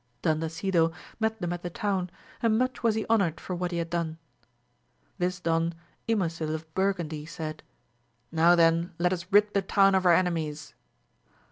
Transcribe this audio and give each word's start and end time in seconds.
Dandasido 0.23 0.91
met 1.19 1.39
them 1.39 1.53
at 1.53 1.61
the 1.61 1.69
town, 1.69 2.09
and 2.41 2.57
much 2.57 2.81
was 2.81 2.95
he 2.95 3.05
honoured 3.07 3.39
for 3.39 3.53
AMADIS 3.53 3.81
OF 3.83 3.89
GAUL, 3.91 3.99
161 3.99 4.17
what 4.49 5.27
he 5.27 5.27
had 5.27 5.43
done. 5.43 5.75
This 6.09 6.37
done 6.39 6.51
Ymosil 6.51 6.55
of 6.55 6.73
Burgundy 6.73 7.27
said, 7.27 7.61
Now 8.31 8.55
then 8.55 8.95
let 8.97 9.13
us 9.13 9.27
rid 9.29 9.53
the 9.53 9.61
town 9.61 9.93
of 9.93 10.07
our 10.07 10.15
ememies. 10.15 10.73